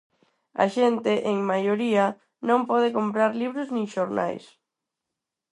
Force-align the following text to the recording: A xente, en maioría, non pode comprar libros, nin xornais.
A 0.63 0.65
xente, 0.75 1.13
en 1.31 1.37
maioría, 1.51 2.05
non 2.47 2.59
pode 2.69 2.89
comprar 2.97 3.31
libros, 3.41 3.67
nin 3.75 3.85
xornais. 3.93 4.45